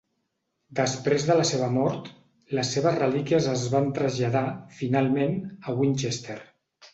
[0.77, 2.09] Després de la seva mort,
[2.59, 4.43] les seves relíquies es van traslladar,
[4.81, 5.39] finalment,
[5.73, 6.41] a Winchester.